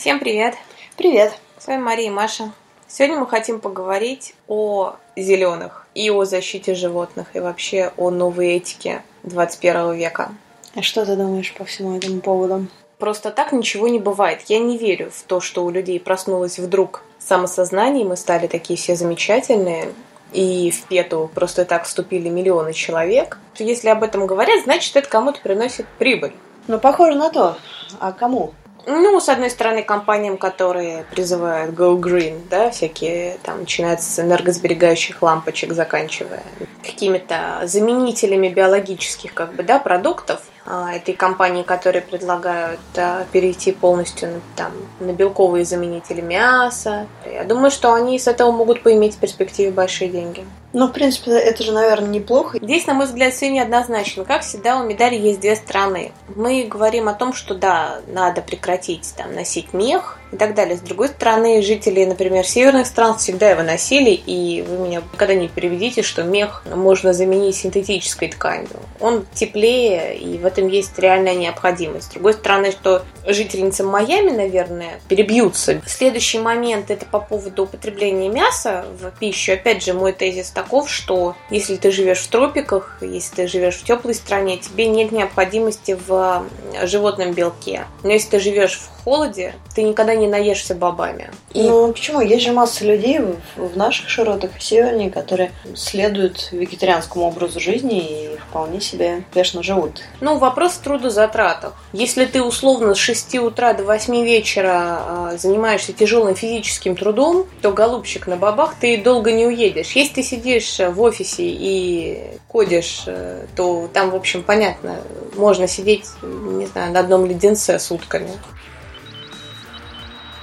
Всем 0.00 0.18
привет! 0.18 0.54
Привет! 0.96 1.34
С 1.58 1.66
вами 1.66 1.82
Мария 1.82 2.06
и 2.06 2.10
Маша. 2.10 2.52
Сегодня 2.88 3.18
мы 3.18 3.26
хотим 3.26 3.60
поговорить 3.60 4.34
о 4.48 4.96
зеленых 5.14 5.86
и 5.94 6.10
о 6.10 6.24
защите 6.24 6.74
животных 6.74 7.36
и 7.36 7.40
вообще 7.40 7.92
о 7.98 8.08
новой 8.08 8.54
этике 8.54 9.02
21 9.24 9.92
века. 9.92 10.32
А 10.74 10.80
что 10.80 11.04
ты 11.04 11.16
думаешь 11.16 11.52
по 11.52 11.66
всему 11.66 11.98
этому 11.98 12.22
поводу? 12.22 12.66
Просто 12.96 13.30
так 13.30 13.52
ничего 13.52 13.88
не 13.88 13.98
бывает. 13.98 14.40
Я 14.46 14.58
не 14.58 14.78
верю 14.78 15.10
в 15.14 15.22
то, 15.24 15.42
что 15.42 15.66
у 15.66 15.70
людей 15.70 16.00
проснулось 16.00 16.58
вдруг 16.58 17.02
самосознание, 17.18 18.06
и 18.06 18.08
мы 18.08 18.16
стали 18.16 18.46
такие 18.46 18.78
все 18.78 18.96
замечательные, 18.96 19.92
и 20.32 20.70
в 20.70 20.84
пету 20.84 21.30
просто 21.34 21.66
так 21.66 21.84
вступили 21.84 22.30
миллионы 22.30 22.72
человек. 22.72 23.36
Если 23.58 23.90
об 23.90 24.02
этом 24.02 24.26
говорят, 24.26 24.64
значит, 24.64 24.96
это 24.96 25.10
кому-то 25.10 25.42
приносит 25.42 25.84
прибыль. 25.98 26.32
Ну, 26.68 26.78
похоже 26.78 27.18
на 27.18 27.28
то. 27.28 27.58
А 27.98 28.12
кому? 28.12 28.54
Ну, 28.86 29.20
с 29.20 29.28
одной 29.28 29.50
стороны, 29.50 29.82
компаниям, 29.82 30.36
которые 30.36 31.04
призывают 31.10 31.74
Go 31.74 31.98
Green, 31.98 32.40
да, 32.48 32.70
всякие, 32.70 33.38
там, 33.42 33.60
начиная 33.60 33.96
с 33.96 34.18
энергосберегающих 34.18 35.22
лампочек, 35.22 35.72
заканчивая 35.72 36.42
какими-то 36.84 37.62
заменителями 37.64 38.48
биологических, 38.48 39.34
как 39.34 39.54
бы, 39.54 39.62
да, 39.62 39.78
продуктов, 39.78 40.40
а, 40.66 40.92
этой 40.94 41.14
компании, 41.14 41.62
которые 41.62 42.02
предлагают 42.02 42.80
а, 42.96 43.24
перейти 43.32 43.72
полностью 43.72 44.28
на, 44.28 44.40
там, 44.56 44.72
на 45.00 45.12
белковые 45.12 45.64
заменители 45.64 46.20
мяса. 46.20 47.06
Я 47.26 47.44
думаю, 47.44 47.70
что 47.70 47.94
они 47.94 48.18
с 48.18 48.28
этого 48.28 48.52
могут 48.52 48.82
поиметь 48.82 49.16
в 49.16 49.18
перспективе 49.18 49.70
большие 49.70 50.10
деньги. 50.10 50.44
Ну, 50.72 50.86
в 50.86 50.92
принципе, 50.92 51.32
это 51.32 51.64
же, 51.64 51.72
наверное, 51.72 52.08
неплохо. 52.08 52.58
Здесь, 52.62 52.86
на 52.86 52.94
мой 52.94 53.06
взгляд, 53.06 53.34
все 53.34 53.50
неоднозначно. 53.50 54.24
Как 54.24 54.42
всегда, 54.42 54.78
у 54.80 54.84
медали 54.84 55.16
есть 55.16 55.40
две 55.40 55.56
стороны. 55.56 56.12
Мы 56.36 56.64
говорим 56.64 57.08
о 57.08 57.14
том, 57.14 57.32
что 57.32 57.54
да, 57.54 58.00
надо 58.06 58.40
прекратить 58.40 59.12
там, 59.16 59.34
носить 59.34 59.72
мех, 59.72 60.19
и 60.32 60.36
так 60.36 60.54
далее. 60.54 60.76
С 60.76 60.80
другой 60.80 61.08
стороны, 61.08 61.62
жители, 61.62 62.04
например, 62.04 62.46
северных 62.46 62.86
стран 62.86 63.18
всегда 63.18 63.50
его 63.50 63.62
носили, 63.62 64.10
и 64.10 64.62
вы 64.62 64.78
меня 64.78 65.02
никогда 65.12 65.34
не 65.34 65.48
переведите, 65.48 66.02
что 66.02 66.22
мех 66.22 66.62
можно 66.74 67.12
заменить 67.12 67.56
синтетической 67.56 68.28
тканью. 68.28 68.68
Он 69.00 69.26
теплее, 69.34 70.16
и 70.16 70.38
в 70.38 70.46
этом 70.46 70.68
есть 70.68 70.98
реальная 70.98 71.34
необходимость. 71.34 72.10
С 72.10 72.14
другой 72.14 72.34
стороны, 72.34 72.70
что 72.70 73.02
жительницы 73.26 73.84
Майами, 73.84 74.30
наверное, 74.30 75.00
перебьются. 75.08 75.80
Следующий 75.86 76.38
момент– 76.38 76.90
это 76.92 77.06
по 77.06 77.20
поводу 77.20 77.64
употребления 77.64 78.28
мяса 78.28 78.84
в 79.00 79.10
пищу. 79.18 79.52
Опять 79.52 79.84
же, 79.84 79.94
мой 79.94 80.12
тезис 80.12 80.50
таков, 80.50 80.90
что 80.90 81.34
если 81.50 81.76
ты 81.76 81.90
живешь 81.90 82.20
в 82.20 82.28
тропиках, 82.28 82.98
если 83.00 83.36
ты 83.36 83.46
живешь 83.48 83.76
в 83.76 83.84
теплой 83.84 84.14
стране, 84.14 84.58
тебе 84.58 84.86
нет 84.86 85.12
необходимости 85.12 85.98
в 86.06 86.44
животном 86.84 87.32
белке. 87.32 87.84
Но 88.02 88.10
если 88.10 88.30
ты 88.30 88.40
живешь 88.40 88.78
в 88.78 89.04
холоде, 89.04 89.54
ты 89.74 89.82
никогда 89.82 90.14
не 90.20 90.28
наешься 90.28 90.74
бобами. 90.74 91.30
И... 91.52 91.62
Ну, 91.62 91.92
почему? 91.92 92.20
Есть 92.20 92.44
же 92.44 92.52
масса 92.52 92.84
людей 92.84 93.18
в, 93.18 93.38
в 93.56 93.76
наших 93.76 94.08
широтах 94.08 94.56
и 94.56 94.60
севернее, 94.60 95.10
которые 95.10 95.52
следуют 95.74 96.52
вегетарианскому 96.52 97.26
образу 97.26 97.60
жизни 97.60 98.00
и 98.00 98.36
вполне 98.36 98.80
себе 98.80 99.24
успешно 99.28 99.62
живут. 99.62 100.02
Ну, 100.20 100.38
вопрос 100.38 100.72
в 100.72 100.80
трудозатратах. 100.80 101.74
Если 101.92 102.24
ты 102.24 102.42
условно 102.42 102.94
с 102.94 102.98
6 102.98 103.38
утра 103.38 103.72
до 103.72 103.84
8 103.84 104.24
вечера 104.24 105.30
э, 105.32 105.38
занимаешься 105.38 105.92
тяжелым 105.92 106.34
физическим 106.34 106.96
трудом, 106.96 107.46
то, 107.62 107.72
голубчик, 107.72 108.26
на 108.26 108.36
бабах 108.36 108.74
ты 108.80 108.96
долго 108.98 109.32
не 109.32 109.46
уедешь. 109.46 109.92
Если 109.92 110.14
ты 110.14 110.22
сидишь 110.22 110.78
в 110.78 111.00
офисе 111.00 111.44
и 111.44 112.38
кодишь, 112.48 113.04
э, 113.06 113.46
то 113.56 113.88
там, 113.92 114.10
в 114.10 114.16
общем, 114.16 114.42
понятно, 114.42 114.96
можно 115.36 115.66
сидеть, 115.66 116.06
не 116.22 116.66
знаю, 116.66 116.92
на 116.92 117.00
одном 117.00 117.26
леденце 117.26 117.78
сутками. 117.78 118.30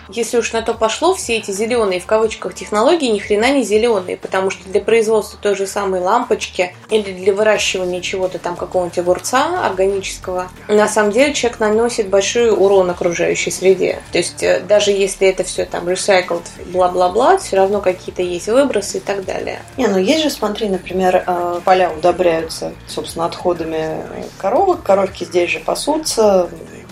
Если 0.09 0.37
уж 0.37 0.53
на 0.53 0.61
то 0.61 0.73
пошло, 0.73 1.13
все 1.13 1.37
эти 1.37 1.51
зеленые 1.51 1.99
в 1.99 2.05
кавычках 2.05 2.53
технологии 2.53 3.09
ни 3.09 3.19
хрена 3.19 3.51
не 3.51 3.63
зеленые, 3.63 4.17
потому 4.17 4.49
что 4.49 4.67
для 4.69 4.81
производства 4.81 5.39
той 5.41 5.55
же 5.55 5.67
самой 5.67 6.01
лампочки 6.01 6.73
или 6.89 7.11
для 7.11 7.33
выращивания 7.33 8.01
чего-то 8.01 8.39
там 8.39 8.55
какого-нибудь 8.55 8.99
огурца 8.99 9.65
органического, 9.65 10.49
на 10.67 10.87
самом 10.87 11.11
деле 11.11 11.33
человек 11.33 11.59
наносит 11.59 12.09
большой 12.09 12.51
урон 12.51 12.89
окружающей 12.89 13.51
среде. 13.51 14.01
То 14.11 14.17
есть 14.17 14.43
э, 14.43 14.61
даже 14.61 14.91
если 14.91 15.27
это 15.27 15.43
все 15.43 15.65
там 15.65 15.87
recycled, 15.87 16.43
бла-бла-бла, 16.67 17.37
все 17.37 17.57
равно 17.57 17.81
какие-то 17.81 18.21
есть 18.21 18.47
выбросы 18.47 18.97
и 18.97 19.01
так 19.01 19.25
далее. 19.25 19.61
Не, 19.77 19.87
ну 19.87 19.97
есть 19.97 20.23
же, 20.23 20.29
смотри, 20.29 20.69
например, 20.69 21.23
э, 21.25 21.59
поля 21.63 21.91
удобряются, 21.91 22.73
собственно, 22.87 23.25
отходами 23.25 24.03
коровок, 24.37 24.83
коровки 24.83 25.23
здесь 25.23 25.49
же 25.49 25.59
пасутся, 25.59 26.49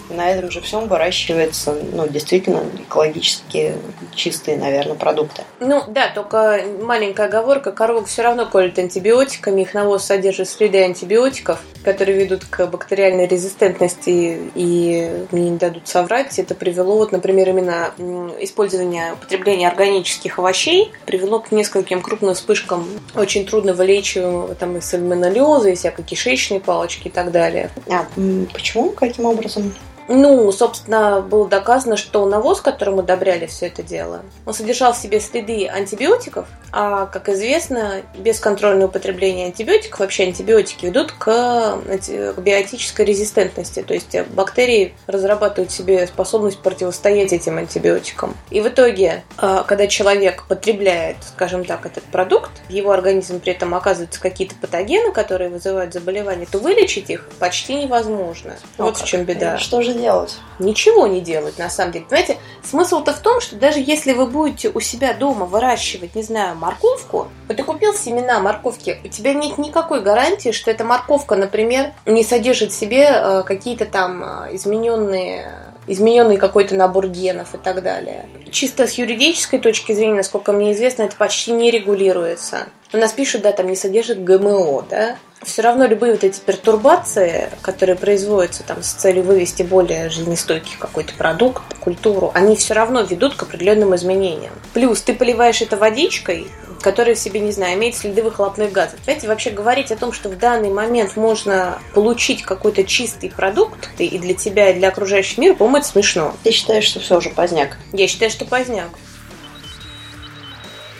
на 0.10 0.32
этом 0.32 0.52
же 0.52 0.62
всем 0.62 0.88
выращивается, 0.88 1.76
ну, 1.92 2.08
действительно, 2.08 2.64
экологически 2.80 3.74
чистые, 4.14 4.58
наверное, 4.58 4.96
продукты. 4.96 5.44
Ну, 5.60 5.84
да, 5.88 6.10
только 6.14 6.64
маленькая 6.82 7.28
оговорка. 7.28 7.72
Коровы 7.72 8.06
все 8.06 8.22
равно 8.22 8.46
колют 8.46 8.78
антибиотиками. 8.78 9.62
Их 9.62 9.74
навоз 9.74 10.06
содержит 10.06 10.50
следы 10.50 10.84
антибиотиков, 10.84 11.60
которые 11.84 12.20
ведут 12.20 12.46
к 12.46 12.66
бактериальной 12.68 13.28
резистентности 13.28 14.52
и 14.56 15.26
мне 15.32 15.50
не 15.50 15.58
дадут 15.58 15.88
соврать. 15.88 16.38
Это 16.40 16.56
привело, 16.56 16.98
вот, 16.98 17.12
например, 17.12 17.50
именно 17.50 17.92
использование, 18.40 19.14
употребление 19.14 19.70
органических 19.70 20.40
овощей 20.40 20.92
привело 21.06 21.40
к 21.40 21.52
нескольким 21.52 22.02
крупным 22.02 22.34
вспышкам 22.34 22.88
очень 23.16 23.46
трудно 23.46 23.74
вылечиваемого 23.74 24.56
там 24.56 24.78
и 24.78 24.82
сальмонеллеза, 24.82 25.70
и 25.70 25.76
всякой 25.76 26.04
кишечной 26.04 26.60
палочки 26.60 27.08
и 27.08 27.12
так 27.12 27.32
далее. 27.32 27.70
А 27.90 28.06
почему? 28.54 28.92
Каким 28.92 29.26
образом? 29.26 29.74
Ну, 30.08 30.52
собственно, 30.52 31.22
было 31.22 31.48
доказано, 31.48 31.98
что 31.98 32.26
навоз, 32.26 32.62
которым 32.62 33.00
удобряли 33.00 33.48
все 33.48 33.68
это 33.68 33.82
дело, 33.82 34.22
он 34.46 34.54
содержал 34.54 34.94
в 34.94 34.98
себе 34.98 35.20
следы 35.20 35.68
антибиотиков, 35.68 36.48
а, 36.72 37.08
как 37.08 37.30
известно, 37.30 38.02
бесконтрольное 38.18 38.88
употребление 38.88 39.48
антибиотиков, 39.48 40.00
вообще 40.00 40.24
антибиотики 40.24 40.86
ведут 40.86 41.12
к, 41.12 41.26
к 41.26 42.40
биотической 42.40 43.06
резистентности, 43.06 43.82
то 43.82 43.94
есть 43.94 44.16
бактерии 44.30 44.94
разрабатывают 45.08 45.72
себе 45.72 46.06
способность 46.06 46.60
противостоять 46.60 47.34
этим 47.34 47.58
антибиотикам. 47.58 48.36
И 48.52 48.62
в 48.62 48.68
итоге, 48.68 49.24
а, 49.38 49.64
когда 49.64 49.88
человек 49.88 50.46
потребляет, 50.48 51.18
скажем 51.36 51.66
так, 51.66 51.86
этот 51.86 52.04
продукт, 52.04 52.52
в 52.68 52.72
его 52.72 52.92
организме 52.92 53.40
при 53.40 53.54
этом 53.54 53.74
оказываются 53.74 54.22
какие-то 54.22 54.56
патогены, 54.56 55.12
которые 55.12 55.50
вызывают 55.50 55.94
заболевания, 55.94 56.46
то 56.50 56.60
вылечить 56.60 57.10
их 57.10 57.28
почти 57.40 57.76
невозможно. 57.76 58.56
Ну, 58.78 58.86
вот 58.86 58.98
как? 58.98 59.04
в 59.04 59.10
чем 59.10 59.24
беда. 59.24 59.58
Что 59.58 59.82
же 59.82 59.95
делать? 59.96 60.38
Ничего 60.60 61.08
не 61.08 61.22
делать, 61.22 61.58
на 61.58 61.70
самом 61.70 61.92
деле. 61.92 62.06
Понимаете, 62.06 62.38
смысл-то 62.64 63.14
в 63.14 63.20
том, 63.20 63.42
что 63.42 63.56
даже 63.56 63.80
если 63.80 64.14
вы 64.14 64.26
будете 64.28 64.70
у 64.70 64.80
себя 64.80 65.14
дома 65.14 65.46
выращивать, 65.46 66.16
не 66.16 66.24
знаю, 66.24 66.56
морковку, 66.56 67.28
вот 67.48 67.58
ты 67.58 67.64
купил 67.64 67.94
семена 67.94 68.40
морковки, 68.40 69.00
у 69.04 69.08
тебя 69.08 69.34
нет 69.34 69.58
никакой 69.58 70.02
гарантии, 70.02 70.52
что 70.52 70.72
эта 70.72 70.84
морковка, 70.84 71.36
например, 71.36 71.94
не 72.06 72.24
содержит 72.24 72.72
в 72.72 72.76
себе 72.76 73.08
э, 73.10 73.44
какие-то 73.44 73.86
там 73.86 74.24
э, 74.24 74.56
измененные 74.56 75.65
измененный 75.88 76.38
какой-то 76.38 76.76
набор 76.76 77.08
генов 77.08 77.56
и 77.56 77.58
так 77.58 77.84
далее. 77.84 78.26
Чисто 78.52 78.88
с 78.88 78.94
юридической 78.94 79.60
точки 79.60 79.94
зрения, 79.94 80.16
насколько 80.16 80.52
мне 80.52 80.74
известно, 80.74 81.04
это 81.04 81.16
почти 81.16 81.52
не 81.52 81.72
регулируется. 81.72 82.68
У 82.94 82.98
нас 82.98 83.12
пишут, 83.12 83.42
да, 83.42 83.52
там 83.52 83.68
не 83.68 83.76
содержит 83.76 84.24
ГМО, 84.24 84.86
да, 84.90 85.18
все 85.44 85.62
равно 85.62 85.86
любые 85.86 86.14
вот 86.14 86.24
эти 86.24 86.40
пертурбации, 86.40 87.50
которые 87.62 87.96
производятся 87.96 88.64
там 88.64 88.82
с 88.82 88.94
целью 88.94 89.24
вывести 89.24 89.64
более 89.64 90.10
жизнестойкий 90.10 90.76
какой-то 90.80 91.14
продукт, 91.14 91.62
культуру, 91.80 92.32
они 92.34 92.56
все 92.56 92.74
равно 92.74 93.02
ведут 93.02 93.36
к 93.36 93.44
определенным 93.44 93.96
изменениям. 93.96 94.54
Плюс 94.74 95.02
ты 95.02 95.14
поливаешь 95.14 95.62
это 95.62 95.78
водичкой, 95.78 96.48
которая 96.86 97.16
в 97.16 97.18
себе, 97.18 97.40
не 97.40 97.52
знаю, 97.52 97.80
имеет 97.80 97.96
следы 97.96 98.22
выхлопных 98.22 98.72
газов. 98.72 99.00
Понимаете, 99.00 99.28
вообще 99.28 99.50
говорить 99.50 99.92
о 99.92 99.96
том, 99.96 100.14
что 100.14 100.30
в 100.30 100.38
данный 100.38 100.70
момент 100.70 101.16
можно 101.16 101.80
получить 101.96 102.44
какой-то 102.44 102.84
чистый 102.84 103.32
продукт 103.32 103.90
и 103.98 104.20
для 104.20 104.36
тебя, 104.36 104.70
и 104.70 104.76
для 104.76 104.90
окружающего 104.90 105.42
мира, 105.42 105.56
по-моему, 105.56 105.78
это 105.78 105.88
смешно. 105.88 106.36
Ты 106.44 106.52
считаешь, 106.52 106.84
что 106.84 107.00
все 107.00 107.18
уже 107.18 107.32
поздняк? 107.32 107.78
Я 107.92 108.08
считаю, 108.08 108.30
что 108.30 108.46
поздняк. 108.46 108.90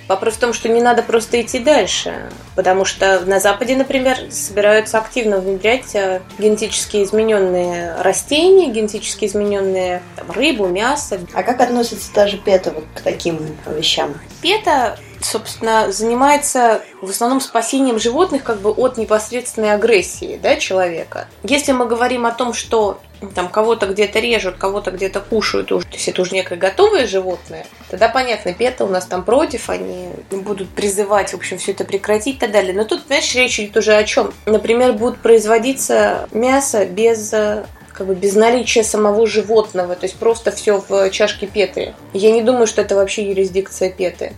Вопрос 0.08 0.36
в 0.36 0.40
том, 0.40 0.54
что 0.54 0.70
не 0.70 0.82
надо 0.82 1.04
просто 1.04 1.40
идти 1.40 1.60
дальше, 1.60 2.32
потому 2.56 2.84
что 2.84 3.20
на 3.22 3.40
Западе, 3.40 3.76
например, 3.76 4.18
собираются 4.32 4.98
активно 4.98 5.40
внедрять 5.40 5.94
э, 5.94 6.22
генетически 6.40 7.04
измененные 7.04 7.96
растения, 8.02 8.72
генетически 8.72 9.26
измененные 9.26 10.02
там, 10.16 10.32
рыбу, 10.32 10.68
мясо. 10.68 11.20
А 11.34 11.44
как 11.44 11.62
относится 11.62 12.12
даже 12.14 12.38
ПЕТа 12.38 12.72
вот 12.72 12.86
к 12.96 13.02
таким 13.02 13.40
вещам? 13.68 14.16
ПЕТа 14.42 14.98
собственно, 15.26 15.92
занимается 15.92 16.82
в 17.02 17.10
основном 17.10 17.42
спасением 17.42 18.00
животных 18.00 18.44
как 18.44 18.60
бы 18.60 18.70
от 18.70 18.98
непосредственной 18.98 19.74
агрессии 19.74 20.40
да, 20.42 20.56
человека. 20.56 21.28
Если 21.44 21.72
мы 21.72 21.88
говорим 21.88 22.26
о 22.26 22.32
том, 22.32 22.54
что 22.54 23.00
там 23.34 23.50
кого-то 23.50 23.88
где-то 23.88 24.20
режут, 24.20 24.58
кого-то 24.58 24.92
где-то 24.92 25.20
кушают, 25.20 25.70
то 25.70 25.82
есть 25.92 26.08
это 26.08 26.22
уже 26.22 26.34
некое 26.34 26.58
готовое 26.58 27.08
животное, 27.08 27.66
тогда 27.90 28.10
понятно, 28.10 28.54
пета 28.54 28.86
у 28.86 28.90
нас 28.90 29.06
там 29.06 29.24
против, 29.24 29.70
они 29.70 30.10
будут 30.32 30.70
призывать, 30.70 31.32
в 31.32 31.36
общем, 31.36 31.58
все 31.58 31.72
это 31.72 31.86
прекратить 31.86 32.36
и 32.36 32.40
так 32.40 32.52
далее. 32.52 32.74
Но 32.74 32.84
тут, 32.84 33.04
понимаешь, 33.04 33.34
речь 33.36 33.60
идет 33.60 33.78
уже 33.78 33.96
о 33.96 34.04
чем? 34.04 34.34
Например, 34.46 34.94
будут 34.94 35.20
производиться 35.20 36.28
мясо 36.32 36.86
без 36.86 37.34
как 37.96 38.08
бы 38.08 38.14
без 38.14 38.36
наличия 38.36 38.84
самого 38.84 39.26
животного, 39.26 39.96
то 39.96 40.06
есть 40.06 40.18
просто 40.18 40.52
все 40.52 40.84
в 40.88 41.10
чашке 41.12 41.48
Петы. 41.48 41.94
Я 42.14 42.32
не 42.32 42.42
думаю, 42.42 42.68
что 42.68 42.82
это 42.82 42.96
вообще 42.96 43.30
юрисдикция 43.30 43.90
Петы. 43.90 44.34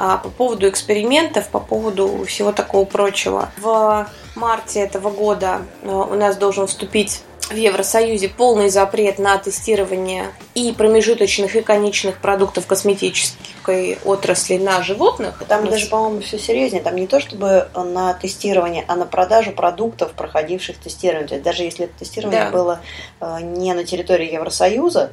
А 0.00 0.16
по 0.18 0.28
поводу 0.28 0.68
экспериментов, 0.68 1.48
по 1.48 1.58
поводу 1.58 2.24
всего 2.24 2.52
такого 2.52 2.84
прочего. 2.84 3.48
В 3.56 4.06
марте 4.36 4.78
этого 4.78 5.10
года 5.10 5.62
э, 5.82 5.88
у 5.88 6.14
нас 6.14 6.36
должен 6.36 6.68
вступить 6.68 7.22
в 7.50 7.56
Евросоюзе 7.56 8.28
полный 8.28 8.68
запрет 8.68 9.18
на 9.18 9.38
тестирование 9.38 10.26
и 10.54 10.70
промежуточных 10.72 11.56
и 11.56 11.62
конечных 11.62 12.18
продуктов 12.18 12.66
косметической 12.66 13.98
отрасли 14.04 14.58
на 14.58 14.82
животных. 14.82 15.42
Там 15.48 15.68
даже, 15.68 15.86
по-моему, 15.86 16.20
все 16.20 16.38
серьезнее. 16.38 16.80
Там 16.80 16.94
не 16.94 17.08
то 17.08 17.18
чтобы 17.18 17.68
на 17.74 18.14
тестирование, 18.14 18.84
а 18.86 18.94
на 18.94 19.04
продажу 19.04 19.50
продуктов, 19.50 20.12
проходивших 20.12 20.78
тестирование. 20.78 21.26
То 21.26 21.34
есть 21.34 21.44
даже 21.44 21.64
если 21.64 21.86
это 21.86 21.98
тестирование 21.98 22.44
да. 22.44 22.50
было 22.50 22.80
э, 23.20 23.38
не 23.40 23.74
на 23.74 23.82
территории 23.82 24.32
Евросоюза, 24.32 25.10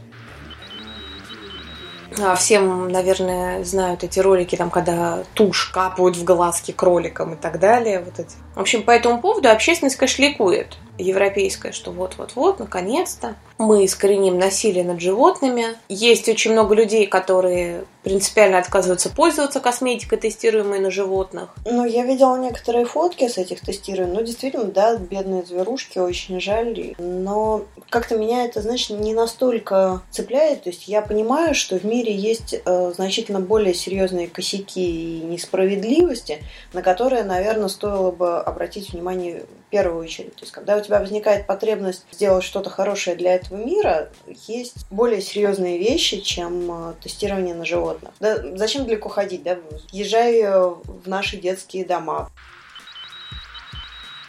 Всем, 2.38 2.90
наверное, 2.90 3.64
знают 3.64 4.04
эти 4.04 4.20
ролики, 4.20 4.56
там, 4.56 4.70
когда 4.70 5.24
тушь 5.34 5.70
капают 5.74 6.16
в 6.16 6.24
глазки 6.24 6.72
кроликам 6.72 7.34
и 7.34 7.36
так 7.36 7.60
далее. 7.60 8.00
Вот 8.04 8.20
эти. 8.20 8.36
В 8.56 8.62
общем, 8.62 8.84
по 8.84 8.92
этому 8.92 9.20
поводу 9.20 9.50
общественность 9.50 9.98
кашликует 9.98 10.78
европейская, 10.98 11.72
что 11.72 11.92
вот-вот-вот, 11.92 12.60
наконец-то 12.60 13.36
мы 13.58 13.86
искореним 13.86 14.38
насилие 14.38 14.84
над 14.84 15.00
животными. 15.00 15.76
Есть 15.88 16.28
очень 16.28 16.52
много 16.52 16.76
людей, 16.76 17.08
которые 17.08 17.86
принципиально 18.04 18.60
отказываются 18.60 19.10
пользоваться 19.10 19.60
косметикой, 19.60 20.18
тестируемой 20.20 20.80
на 20.80 20.92
животных. 20.92 21.50
Ну, 21.66 21.86
я 21.86 22.06
видела 22.06 22.38
некоторые 22.38 22.86
фотки 22.86 23.28
с 23.28 23.38
этих 23.38 23.62
тестируемых. 23.62 24.16
Ну, 24.16 24.26
действительно, 24.26 24.66
да, 24.66 24.96
бедные 24.98 25.44
зверушки, 25.44 26.00
очень 26.00 26.40
жаль. 26.40 26.96
Но 26.98 27.64
как-то 27.90 28.18
меня 28.18 28.46
это, 28.46 28.62
знаешь, 28.62 28.90
не 28.90 29.14
настолько 29.14 30.02
цепляет. 30.12 30.64
То 30.64 30.70
есть 30.70 30.88
я 30.88 31.02
понимаю, 31.02 31.56
что 31.56 31.80
в 31.80 31.84
мире 31.84 32.14
есть 32.14 32.54
э, 32.54 32.92
значительно 32.94 33.40
более 33.40 33.74
серьезные 33.74 34.28
косяки 34.28 35.20
и 35.20 35.22
несправедливости, 35.22 36.44
на 36.74 36.82
которые, 36.82 37.24
наверное, 37.24 37.70
стоило 37.70 38.12
бы 38.12 38.40
обратить 38.46 38.92
внимание 38.92 39.44
в 39.68 39.70
первую 39.70 40.04
очередь. 40.04 40.36
То 40.36 40.42
есть 40.42 40.52
когда 40.52 40.78
у 40.78 40.82
тебя 40.82 41.00
возникает 41.00 41.48
потребность 41.48 42.06
сделать 42.12 42.44
что-то 42.44 42.70
хорошее 42.70 43.16
для 43.16 43.36
этого 43.36 43.58
мира, 43.58 44.10
есть 44.48 44.86
более 44.90 45.22
серьезные 45.22 45.78
вещи, 45.78 46.22
чем 46.22 46.90
э, 46.90 46.94
тестирование 47.02 47.56
на 47.56 47.66
животных. 47.66 48.14
Да, 48.20 48.38
зачем 48.56 48.86
далеко 48.86 49.10
ходить, 49.10 49.44
да? 49.44 49.58
Езжай 49.92 50.40
э, 50.42 50.68
в 50.68 51.08
наши 51.08 51.38
детские 51.38 51.86
дома. 51.86 52.30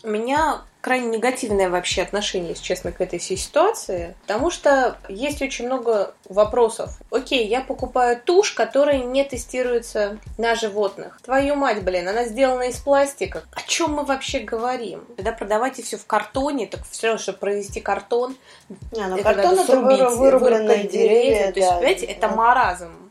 У 0.06 0.08
меня 0.08 0.60
крайне 0.82 1.16
негативное 1.16 1.68
вообще 1.68 2.02
отношение, 2.02 2.50
если 2.50 2.62
честно, 2.62 2.92
к 2.92 3.00
этой 3.00 3.18
всей 3.18 3.36
ситуации, 3.36 4.14
потому 4.20 4.52
что 4.52 4.98
есть 5.08 5.42
очень 5.42 5.66
много 5.66 6.14
вопросов. 6.28 7.00
Окей, 7.10 7.48
я 7.48 7.60
покупаю 7.60 8.20
тушь, 8.24 8.52
которая 8.52 8.98
не 8.98 9.24
тестируется 9.24 10.18
на 10.38 10.54
животных. 10.54 11.20
Твою 11.24 11.56
мать, 11.56 11.82
блин, 11.82 12.06
она 12.06 12.24
сделана 12.26 12.68
из 12.68 12.76
пластика. 12.76 13.42
О 13.50 13.62
чем 13.66 13.94
мы 13.94 14.04
вообще 14.04 14.38
говорим? 14.38 15.04
Тогда 15.16 15.32
продавайте 15.32 15.82
все 15.82 15.96
в 15.96 16.06
картоне, 16.06 16.68
так 16.68 16.82
все 16.88 17.08
равно, 17.08 17.20
чтобы 17.20 17.38
провести 17.38 17.80
картон. 17.80 18.36
Не, 18.92 19.08
ну 19.08 19.16
это 19.16 19.24
картон 19.24 19.58
это 19.58 19.80
вырубленные 19.80 20.84
деревья. 20.84 21.50
деревья 21.50 21.52
то 21.52 21.58
есть, 21.58 21.70
понимаете, 21.72 22.06
да. 22.06 22.12
это 22.12 22.28
маразм. 22.28 23.05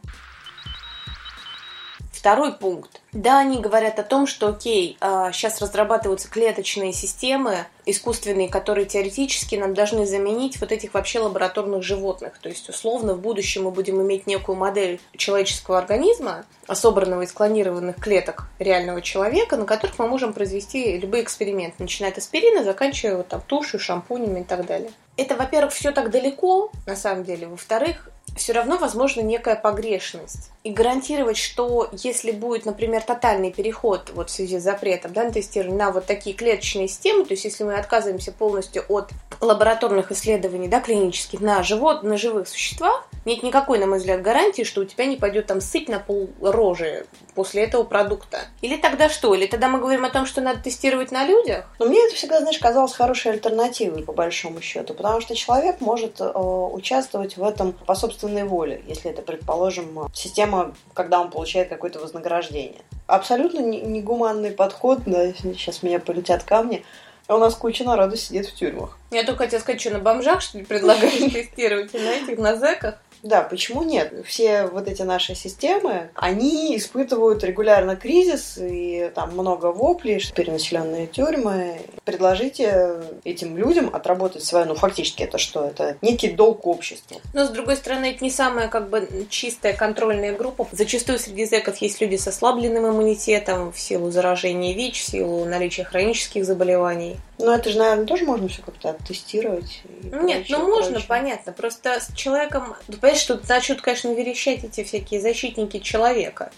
Второй 2.25 2.53
пункт. 2.53 3.01
Да, 3.11 3.37
они 3.37 3.59
говорят 3.59 3.99
о 3.99 4.03
том, 4.03 4.25
что, 4.25 4.47
окей, 4.47 4.97
сейчас 4.99 5.61
а, 5.61 5.65
разрабатываются 5.65 6.27
клеточные 6.27 6.91
системы 6.91 7.67
искусственные, 7.85 8.49
которые 8.49 8.87
теоретически 8.87 9.53
нам 9.53 9.75
должны 9.75 10.07
заменить 10.07 10.59
вот 10.59 10.71
этих 10.71 10.95
вообще 10.95 11.19
лабораторных 11.19 11.83
животных. 11.83 12.39
То 12.39 12.49
есть, 12.49 12.67
условно, 12.67 13.13
в 13.13 13.21
будущем 13.21 13.65
мы 13.65 13.69
будем 13.71 14.01
иметь 14.01 14.25
некую 14.25 14.55
модель 14.55 14.99
человеческого 15.15 15.77
организма, 15.77 16.45
собранного 16.73 17.21
из 17.21 17.31
клонированных 17.31 17.97
клеток 17.97 18.47
реального 18.57 19.03
человека, 19.03 19.55
на 19.55 19.65
которых 19.65 19.99
мы 19.99 20.07
можем 20.07 20.33
произвести 20.33 20.97
любые 20.97 21.23
эксперименты, 21.23 21.75
начиная 21.77 22.11
от 22.11 22.17
аспирина, 22.17 22.63
заканчивая 22.63 23.17
вот, 23.17 23.27
там, 23.27 23.41
тушью, 23.45 23.79
шампунями 23.79 24.39
и 24.39 24.43
так 24.43 24.65
далее. 24.65 24.89
Это, 25.15 25.35
во-первых, 25.35 25.73
все 25.73 25.91
так 25.91 26.09
далеко, 26.09 26.71
на 26.87 26.95
самом 26.95 27.23
деле. 27.23 27.45
Во-вторых, 27.45 28.09
все 28.35 28.53
равно 28.53 28.77
возможна 28.77 29.21
некая 29.21 29.55
погрешность. 29.55 30.51
И 30.63 30.71
гарантировать, 30.71 31.37
что 31.37 31.89
если 31.93 32.31
будет, 32.31 32.65
например, 32.65 33.01
тотальный 33.01 33.51
переход 33.51 34.11
вот 34.13 34.29
в 34.29 34.33
связи 34.33 34.59
с 34.59 34.63
запретом 34.63 35.13
да, 35.13 35.23
на 35.23 35.31
тестирование 35.31 35.77
на 35.77 35.91
вот 35.91 36.05
такие 36.05 36.35
клеточные 36.35 36.87
системы, 36.87 37.25
то 37.25 37.33
есть 37.33 37.45
если 37.45 37.63
мы 37.63 37.75
отказываемся 37.75 38.31
полностью 38.31 38.83
от 38.89 39.09
лабораторных 39.41 40.11
исследований 40.11 40.67
да, 40.67 40.79
клинических 40.79 41.39
на, 41.39 41.63
живот, 41.63 42.03
на 42.03 42.17
живых 42.17 42.47
существах, 42.47 43.07
нет 43.25 43.43
никакой, 43.43 43.79
на 43.79 43.87
мой 43.87 43.99
взгляд, 43.99 44.21
гарантии, 44.21 44.63
что 44.63 44.81
у 44.81 44.85
тебя 44.85 45.05
не 45.05 45.17
пойдет 45.17 45.47
там 45.47 45.61
сыть 45.61 45.89
на 45.89 45.99
пол 45.99 46.29
рожи 46.41 47.05
после 47.33 47.63
этого 47.63 47.83
продукта. 47.83 48.41
Или 48.61 48.77
тогда 48.77 49.09
что? 49.09 49.33
Или 49.33 49.45
тогда 49.45 49.67
мы 49.67 49.79
говорим 49.79 50.05
о 50.05 50.09
том, 50.09 50.25
что 50.25 50.41
надо 50.41 50.61
тестировать 50.61 51.11
на 51.11 51.25
людях? 51.25 51.65
Но 51.79 51.85
мне 51.85 52.05
это 52.05 52.15
всегда, 52.15 52.39
знаешь, 52.39 52.59
казалось 52.59 52.93
хорошей 52.93 53.33
альтернативой, 53.33 54.03
по 54.03 54.13
большому 54.13 54.61
счету, 54.61 54.93
потому 54.93 55.21
что 55.21 55.35
человек 55.35 55.81
может 55.81 56.21
э, 56.21 56.25
участвовать 56.25 57.37
в 57.37 57.43
этом 57.43 57.73
по 57.73 57.95
собственной 58.25 58.47
воле, 58.47 58.81
если 58.87 59.11
это, 59.11 59.21
предположим, 59.21 60.07
система, 60.13 60.73
когда 60.93 61.21
он 61.21 61.29
получает 61.29 61.69
какое-то 61.69 61.99
вознаграждение. 61.99 62.81
Абсолютно 63.07 63.59
негуманный 63.59 64.51
подход, 64.51 64.99
да, 65.05 65.31
сейчас 65.33 65.83
меня 65.83 65.99
полетят 65.99 66.43
камни, 66.43 66.83
у 67.27 67.37
нас 67.37 67.55
куча 67.55 67.83
народу 67.83 68.17
сидит 68.17 68.47
в 68.47 68.55
тюрьмах. 68.55 68.97
Я 69.11 69.23
только 69.23 69.43
хотела 69.43 69.61
сказать, 69.61 69.81
что 69.81 69.91
на 69.91 69.99
бомжах, 69.99 70.41
что 70.41 70.57
ли, 70.57 70.65
предлагаешь 70.65 71.31
тестировать, 71.33 71.93
и 71.93 71.99
на 71.99 72.11
этих, 72.11 72.37
на 72.37 72.55
зэках? 72.55 72.99
Да, 73.25 73.41
почему 73.41 73.81
нет? 73.81 74.13
Все 74.27 74.67
вот 74.67 74.87
эти 74.87 75.01
наши 75.01 75.33
системы, 75.33 76.11
они 76.13 76.77
испытывают 76.77 77.43
регулярно 77.43 77.95
кризис, 77.95 78.59
и 78.61 79.11
там 79.15 79.31
много 79.33 79.67
воплей, 79.67 80.23
перенаселенные 80.35 81.07
тюрьмы. 81.07 81.79
Предложите 82.03 82.97
этим 83.23 83.57
людям 83.57 83.89
отработать 83.91 84.45
свою, 84.45 84.67
ну, 84.67 84.75
фактически 84.75 85.23
это 85.23 85.39
что? 85.39 85.65
Это 85.65 85.97
некий 86.03 86.29
долг 86.29 86.67
общества. 86.67 87.17
Но, 87.33 87.45
с 87.45 87.49
другой 87.49 87.77
стороны, 87.77 88.11
это 88.11 88.23
не 88.23 88.29
самая, 88.29 88.67
как 88.67 88.89
бы, 88.89 89.25
чистая 89.31 89.73
контрольная 89.73 90.35
группа. 90.35 90.67
Зачастую 90.71 91.17
среди 91.17 91.45
зэков 91.45 91.77
есть 91.77 91.99
люди 92.01 92.17
с 92.17 92.27
ослабленным 92.27 92.87
иммунитетом 92.87 93.71
в 93.71 93.79
силу 93.79 94.11
заражения 94.11 94.75
ВИЧ, 94.75 95.01
в 95.01 95.07
силу 95.07 95.45
наличия 95.45 95.83
хронических 95.83 96.45
заболеваний. 96.45 97.17
Ну, 97.39 97.51
это 97.51 97.71
же, 97.71 97.79
наверное, 97.79 98.05
тоже 98.05 98.25
можно 98.25 98.47
все 98.47 98.61
как-то 98.61 98.89
оттестировать. 99.05 99.83
Нет, 100.03 100.45
ну 100.49 100.67
можно, 100.67 100.91
прочее. 100.93 101.07
понятно. 101.07 101.53
Просто 101.53 101.99
с 101.99 102.13
человеком, 102.15 102.75
ну, 102.87 102.97
понимаешь, 102.97 103.21
что 103.21 103.39
начнут, 103.47 103.81
конечно, 103.81 104.13
верещать 104.13 104.63
эти 104.63 104.83
всякие 104.83 105.21
защитники 105.21 105.79
человека. 105.79 106.51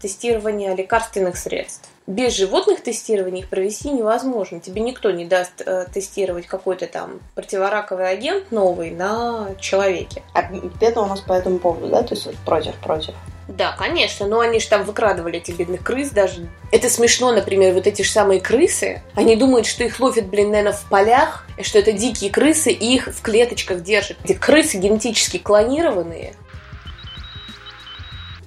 Тестирование 0.00 0.74
лекарственных 0.74 1.36
средств. 1.36 1.88
Без 2.06 2.34
животных 2.34 2.82
тестирований 2.82 3.40
их 3.40 3.48
провести 3.48 3.90
невозможно. 3.90 4.60
Тебе 4.60 4.80
никто 4.80 5.10
не 5.10 5.24
даст 5.24 5.62
э, 5.64 5.86
тестировать 5.92 6.46
какой-то 6.46 6.86
там 6.86 7.20
противораковый 7.34 8.08
агент 8.08 8.52
новый 8.52 8.92
на 8.92 9.48
человеке. 9.58 10.22
А 10.32 10.42
бедно 10.42 11.02
у 11.02 11.06
нас 11.06 11.20
по 11.20 11.32
этому 11.32 11.58
поводу, 11.58 11.88
да? 11.88 12.02
То 12.02 12.14
есть 12.14 12.26
вот 12.26 12.36
против-против. 12.44 13.14
Да, 13.48 13.72
конечно, 13.78 14.26
но 14.26 14.40
они 14.40 14.58
же 14.58 14.68
там 14.68 14.82
выкрадывали 14.82 15.38
этих 15.38 15.56
бедных 15.56 15.82
крыс 15.82 16.10
даже. 16.10 16.48
Это 16.72 16.90
смешно, 16.90 17.30
например, 17.30 17.74
вот 17.74 17.86
эти 17.86 18.02
же 18.02 18.10
самые 18.10 18.40
крысы. 18.40 19.02
Они 19.14 19.36
думают, 19.36 19.66
что 19.66 19.84
их 19.84 20.00
ловят, 20.00 20.26
блин, 20.26 20.50
наверное, 20.50 20.72
в 20.72 20.84
полях, 20.88 21.46
и 21.56 21.62
что 21.62 21.78
это 21.78 21.92
дикие 21.92 22.30
крысы, 22.30 22.72
и 22.72 22.94
их 22.94 23.06
в 23.06 23.22
клеточках 23.22 23.82
держат. 23.82 24.16
Эти 24.24 24.32
крысы 24.32 24.78
генетически 24.78 25.38
клонированные. 25.38 26.34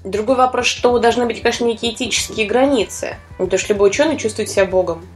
Другой 0.03 0.35
вопрос, 0.35 0.65
что 0.65 0.97
должны 0.99 1.25
быть, 1.25 1.41
конечно, 1.41 1.65
некие 1.65 1.93
этические 1.93 2.45
границы. 2.45 3.15
Потому 3.37 3.57
что 3.57 3.73
любой 3.73 3.89
ученый 3.89 4.17
чувствует 4.17 4.49
себя 4.49 4.65
богом 4.65 5.07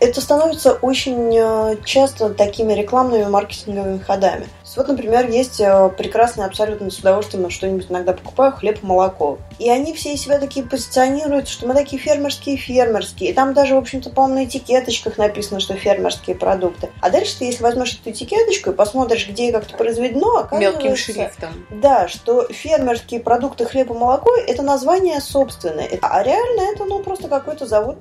это 0.00 0.20
становится 0.20 0.72
очень 0.72 1.36
э, 1.36 1.76
часто 1.84 2.30
такими 2.30 2.72
рекламными 2.72 3.26
маркетинговыми 3.26 3.98
ходами. 3.98 4.46
Вот, 4.76 4.88
например, 4.88 5.28
есть 5.28 5.60
э, 5.60 5.90
прекрасные 5.96 6.46
абсолютно 6.46 6.90
с 6.90 6.98
удовольствием 6.98 7.50
что-нибудь 7.50 7.86
иногда 7.90 8.12
покупаю, 8.12 8.52
хлеб 8.52 8.82
и 8.82 8.86
молоко. 8.86 9.38
И 9.58 9.68
они 9.68 9.92
все 9.94 10.16
себя 10.16 10.38
такие 10.38 10.64
позиционируют, 10.64 11.48
что 11.48 11.66
мы 11.66 11.74
такие 11.74 12.00
фермерские-фермерские. 12.00 13.30
И 13.30 13.32
там 13.32 13.54
даже, 13.54 13.74
в 13.74 13.78
общем-то, 13.78 14.10
по-моему, 14.10 14.40
на 14.40 14.44
этикеточках 14.44 15.18
написано, 15.18 15.60
что 15.60 15.74
фермерские 15.74 16.36
продукты. 16.36 16.90
А 17.00 17.10
дальше 17.10 17.38
ты, 17.38 17.46
если 17.46 17.62
возьмешь 17.62 17.98
эту 18.00 18.10
этикеточку 18.10 18.70
и 18.70 18.74
посмотришь, 18.74 19.28
где 19.28 19.48
и 19.48 19.52
как 19.52 19.64
это 19.64 19.76
произведено, 19.76 20.36
оказывается... 20.36 20.82
Мелким 20.82 20.96
шрифтом. 20.96 21.66
Да, 21.70 22.08
что 22.08 22.46
фермерские 22.48 23.20
продукты 23.20 23.64
хлеб 23.64 23.90
и 23.90 23.94
молоко– 23.94 24.30
это 24.46 24.62
название 24.62 25.20
собственное. 25.20 25.88
А 26.02 26.22
реально 26.22 26.72
это, 26.72 26.84
ну, 26.84 27.00
просто 27.02 27.28
какой-то 27.28 27.66
завод 27.66 27.98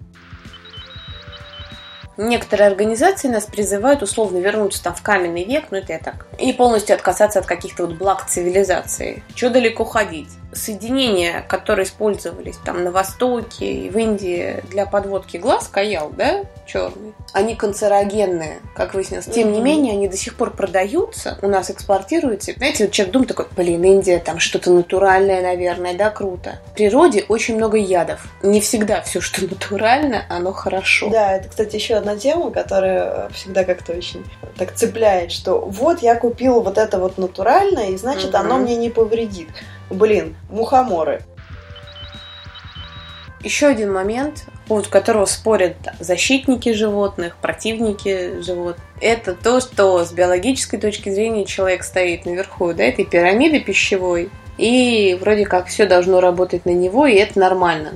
Некоторые 2.22 2.68
организации 2.68 3.30
нас 3.30 3.46
призывают 3.46 4.04
условно 4.04 4.40
вернуться 4.40 4.84
там 4.84 4.94
в 4.94 5.02
каменный 5.02 5.46
век, 5.46 5.68
ну 5.72 5.78
это 5.78 5.94
я 5.94 6.00
так, 6.00 6.28
и 6.38 6.52
полностью 6.52 6.94
отказаться 6.94 7.40
от 7.40 7.46
каких-то 7.46 7.86
вот 7.86 7.96
благ 7.96 8.26
цивилизации. 8.28 9.24
Чего 9.36 9.52
далеко 9.52 9.86
ходить? 9.86 10.28
Соединения, 10.54 11.42
которые 11.48 11.86
использовались 11.86 12.58
там 12.66 12.84
на 12.84 12.92
Востоке 12.92 13.72
и 13.72 13.90
в 13.90 13.98
Индии 13.98 14.64
для 14.70 14.86
подводки 14.86 15.38
глаз, 15.38 15.68
каял, 15.68 16.10
да, 16.10 16.44
черный, 16.66 17.14
они 17.34 17.56
канцерогенные, 17.56 18.60
как 18.76 18.94
выяснилось. 18.94 19.26
Тем 19.26 19.52
не 19.52 19.62
менее, 19.62 19.94
они 19.94 20.08
до 20.08 20.18
сих 20.18 20.36
пор 20.36 20.52
продаются, 20.52 21.38
у 21.42 21.48
нас 21.48 21.70
экспортируются. 21.70 22.54
Знаете, 22.58 22.86
вот 22.86 22.94
человек 22.94 23.14
думает 23.14 23.28
такой, 23.30 23.46
блин, 23.56 23.84
Индия, 23.84 24.20
там 24.20 24.40
что-то 24.40 24.72
натуральное, 24.72 25.42
наверное, 25.42 25.94
да, 25.94 26.10
круто. 26.10 26.60
В 26.72 26.74
природе 26.76 27.26
очень 27.28 27.56
много 27.56 27.78
ядов. 27.78 28.26
Не 28.42 28.62
всегда 28.62 29.02
все, 29.02 29.22
что 29.22 29.44
натурально, 29.44 30.26
оно 30.30 30.52
хорошо. 30.52 31.10
Да, 31.10 31.34
это, 31.34 31.50
кстати, 31.50 31.76
еще 31.76 31.96
одна 31.96 32.16
тема, 32.16 32.52
которая 32.52 33.30
всегда 33.30 33.64
как-то 33.64 33.94
очень 33.94 34.24
так 34.58 34.74
цепляет, 34.74 35.32
что 35.32 35.60
вот 35.60 36.00
я 36.00 36.16
купил 36.16 36.62
вот 36.62 36.78
это 36.78 37.00
вот 37.00 37.18
натуральное, 37.18 37.90
и 37.90 37.98
значит, 37.98 38.30
угу. 38.30 38.38
оно 38.38 38.58
мне 38.58 38.76
не 38.76 38.90
повредит. 38.90 39.50
Блин, 39.90 40.36
мухоморы. 40.50 41.22
Еще 43.42 43.68
один 43.68 43.94
момент, 43.94 44.46
по 44.64 44.70
поводу 44.70 44.90
которого 44.90 45.26
спорят 45.26 45.78
защитники 46.00 46.74
животных, 46.74 47.38
противники 47.38 48.42
животных, 48.42 48.84
это 49.00 49.34
то, 49.34 49.62
что 49.62 50.04
с 50.04 50.12
биологической 50.12 50.78
точки 50.78 51.10
зрения 51.10 51.46
человек 51.46 51.84
стоит 51.84 52.26
наверху 52.26 52.74
да, 52.74 52.84
этой 52.84 53.06
пирамиды 53.06 53.62
пищевой, 53.62 54.30
и 54.58 55.18
вроде 55.22 55.46
как 55.46 55.68
все 55.68 55.86
должно 55.86 56.20
работать 56.20 56.66
на 56.66 56.72
него, 56.72 57.08
и 57.08 57.16
это 57.16 57.40
нормально. 57.40 57.94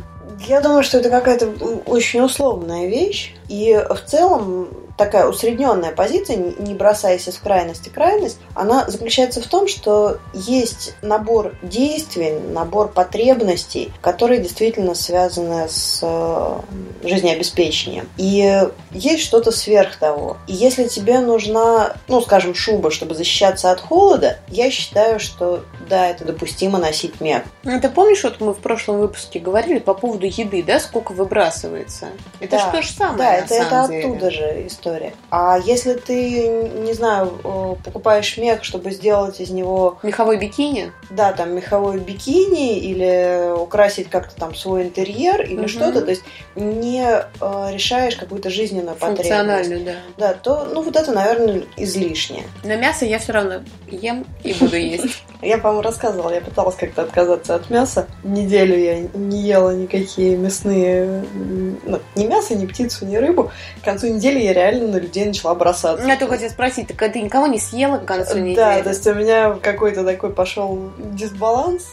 Я 0.48 0.62
думаю, 0.62 0.84
что 0.84 0.98
это 0.98 1.10
какая-то 1.10 1.48
очень 1.86 2.22
условная 2.22 2.88
вещь. 2.88 3.34
И 3.50 3.74
в 3.74 4.00
целом 4.06 4.70
такая 4.98 5.28
усредненная 5.28 5.92
позиция, 5.92 6.38
не 6.38 6.74
бросаясь 6.74 7.28
из 7.28 7.38
крайности 7.38 7.90
в 7.90 7.94
крайность, 7.94 8.38
она 8.54 8.86
заключается 8.88 9.42
в 9.42 9.48
том, 9.48 9.68
что 9.68 10.20
есть 10.34 10.96
набор 11.02 11.56
действий, 11.62 12.34
набор 12.34 12.90
потребностей, 12.90 13.92
которые 14.02 14.40
действительно 14.40 14.96
связаны 14.96 15.68
с 15.68 16.00
э, 16.02 16.60
жизнеобеспечением. 17.04 18.08
И 18.18 18.68
есть 18.92 19.24
что-то 19.24 19.52
сверх 19.52 19.98
того. 19.98 20.38
И 20.48 20.54
если 20.54 20.88
тебе 20.88 21.20
нужна, 21.20 21.94
ну, 22.08 22.22
скажем, 22.22 22.54
шуба, 22.54 22.92
чтобы 22.92 23.16
защищаться 23.16 23.72
от 23.72 23.80
холода, 23.82 24.38
я 24.48 24.70
считаю, 24.70 25.20
что 25.20 25.64
да, 25.90 26.08
это 26.08 26.26
допустимо 26.26 26.78
носить 26.78 27.20
мех. 27.22 27.44
Ну, 27.64 27.80
ты 27.80 27.90
помнишь, 27.90 28.24
вот 28.24 28.40
мы 28.40 28.54
в 28.54 28.60
прошлом 28.60 29.00
выпуске 29.00 29.40
говорили 29.40 29.80
по 29.80 29.94
поводу 29.94 30.26
еды, 30.26 30.64
да, 30.64 30.80
сколько 30.80 31.12
выбрасывается? 31.14 32.08
Это 32.40 32.58
да, 32.58 32.66
же 32.66 32.72
то 32.72 32.82
же 32.82 32.92
самое. 32.92 33.18
Да, 33.18 33.34
это, 33.36 33.54
это 33.56 33.84
оттуда 33.84 34.32
же 34.32 34.66
история. 34.84 35.14
А 35.30 35.58
если 35.64 35.94
ты, 35.94 36.48
не 36.48 36.94
знаю, 36.94 37.40
э, 37.44 37.76
покупаешь 37.84 38.38
мех, 38.38 38.64
чтобы 38.64 38.92
сделать 38.92 39.40
из 39.40 39.50
него... 39.50 39.98
Меховой 40.04 40.38
бикини? 40.38 40.92
Да, 41.10 41.32
там 41.32 41.56
меховой 41.56 42.00
бикини 42.00 42.80
или 42.80 43.54
украсить 43.58 44.10
как-то 44.10 44.36
там 44.36 44.56
свой 44.56 44.84
интерьер 44.84 45.42
или 45.42 45.62
угу. 45.62 45.68
что-то, 45.68 46.02
то 46.02 46.10
есть 46.10 46.24
не 46.56 47.06
э, 47.06 47.70
решаешь 47.72 48.16
какую-то 48.16 48.50
жизненную 48.50 48.96
потребность. 48.96 49.30
Функциональную, 49.30 49.86
да. 49.86 49.94
Да, 50.18 50.34
то, 50.34 50.68
ну, 50.74 50.82
вот 50.82 50.96
это, 50.96 51.12
наверное, 51.12 51.64
излишнее. 51.78 52.44
Но 52.64 52.76
мясо 52.76 53.06
я 53.06 53.20
все 53.20 53.32
равно 53.32 53.62
ем 53.88 54.26
и 54.44 54.54
буду 54.54 54.76
есть. 54.76 55.24
Я, 55.44 55.58
по-моему, 55.58 55.82
рассказывала, 55.82 56.34
я 56.34 56.40
пыталась 56.40 56.76
как-то 56.76 57.02
отказаться 57.02 57.56
от 57.56 57.70
мяса. 57.70 58.08
Неделю 58.24 58.78
я 58.78 59.02
не 59.14 59.42
ела 59.42 59.72
никакие 59.76 60.38
мясные... 60.38 61.26
Ну, 61.34 62.00
ни 62.16 62.28
мясо, 62.28 62.56
ни 62.56 62.66
птицу, 62.66 63.06
ни 63.06 63.18
рыбу. 63.18 63.52
К 63.82 63.84
концу 63.84 64.08
недели 64.08 64.40
я 64.40 64.54
реально 64.54 64.73
на 64.80 64.98
людей 64.98 65.26
начала 65.26 65.56
бросаться. 65.56 66.06
Я 66.06 66.18
только 66.18 66.34
хотела 66.34 66.50
спросить, 66.50 66.88
так 66.88 67.12
ты 67.12 67.22
никого 67.22 67.48
не 67.48 67.60
съела 67.60 67.98
к 67.98 68.06
концу 68.06 68.40
недели? 68.40 68.56
Да, 68.56 68.82
то 68.82 68.90
есть 68.90 69.06
у 69.08 69.14
меня 69.14 69.58
какой-то 69.62 70.04
такой 70.04 70.32
пошел 70.32 70.92
дисбаланс. 70.98 71.86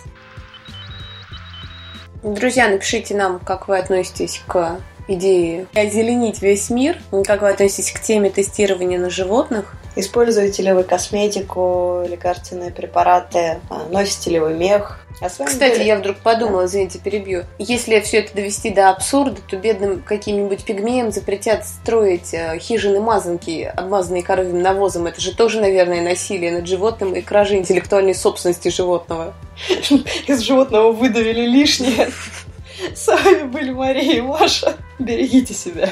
Друзья, 2.23 2.69
напишите 2.69 3.15
нам, 3.15 3.39
как 3.39 3.69
вы 3.69 3.79
относитесь 3.79 4.43
к 4.47 4.79
идее 5.09 5.67
озеленить 5.75 6.43
весь 6.43 6.71
мир, 6.71 6.99
как 7.27 7.43
вы 7.43 7.49
относитесь 7.51 7.93
к 7.93 8.01
теме 8.01 8.31
тестирования 8.31 8.99
на 8.99 9.11
животных. 9.11 9.75
Используете 9.97 10.63
ли 10.63 10.73
вы 10.73 10.85
косметику, 10.85 12.05
лекарственные 12.09 12.71
препараты, 12.71 13.59
а, 13.69 13.89
носите 13.91 14.31
ли 14.31 14.39
вы 14.39 14.55
мех? 14.55 15.01
А 15.21 15.29
Кстати, 15.29 15.79
были... 15.79 15.83
я 15.83 15.97
вдруг 15.97 16.17
подумала, 16.19 16.65
извините, 16.65 16.99
перебью. 16.99 17.45
Если 17.59 18.01
все 18.01 18.19
это 18.19 18.35
довести 18.35 18.71
до 18.71 18.89
абсурда, 18.89 19.41
то 19.47 19.57
бедным 19.57 20.03
каким-нибудь 20.03 20.65
пигмеям 20.65 21.13
запретят 21.13 21.67
строить 21.67 22.33
э, 22.33 22.59
хижины-мазанки, 22.59 23.71
обмазанные 23.77 24.23
коровьим 24.23 24.63
навозом. 24.63 25.07
Это 25.07 25.21
же 25.21 25.37
тоже, 25.37 25.61
наверное, 25.61 26.01
насилие 26.01 26.53
над 26.53 26.67
животным 26.67 27.15
и 27.15 27.21
кража 27.21 27.57
интеллектуальной 27.57 28.15
собственности 28.15 28.69
животного. 28.69 29.35
Из 30.27 30.41
животного 30.41 30.93
выдавили 30.93 31.45
лишнее. 31.47 32.11
С 32.95 33.07
вами 33.09 33.43
были 33.43 33.73
Мария 33.73 34.19
и 34.19 34.21
Маша. 34.23 34.75
Берегите 34.99 35.53
себя. 35.53 35.91